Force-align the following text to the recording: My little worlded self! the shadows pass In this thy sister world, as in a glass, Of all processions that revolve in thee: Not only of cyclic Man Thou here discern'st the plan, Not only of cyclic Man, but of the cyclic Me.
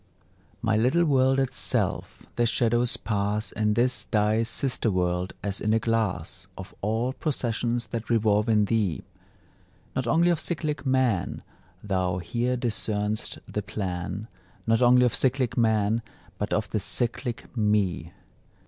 My 0.63 0.75
little 0.75 1.05
worlded 1.05 1.53
self! 1.53 2.25
the 2.35 2.47
shadows 2.47 2.97
pass 2.97 3.51
In 3.51 3.75
this 3.75 4.07
thy 4.09 4.41
sister 4.41 4.89
world, 4.89 5.33
as 5.43 5.61
in 5.61 5.75
a 5.75 5.79
glass, 5.79 6.47
Of 6.57 6.73
all 6.81 7.13
processions 7.13 7.85
that 7.89 8.09
revolve 8.09 8.49
in 8.49 8.65
thee: 8.65 9.03
Not 9.95 10.07
only 10.07 10.31
of 10.31 10.39
cyclic 10.39 10.87
Man 10.87 11.43
Thou 11.83 12.17
here 12.17 12.57
discern'st 12.57 13.37
the 13.47 13.61
plan, 13.61 14.27
Not 14.65 14.81
only 14.81 15.05
of 15.05 15.13
cyclic 15.13 15.55
Man, 15.55 16.01
but 16.39 16.51
of 16.51 16.67
the 16.71 16.79
cyclic 16.79 17.55
Me. 17.55 18.11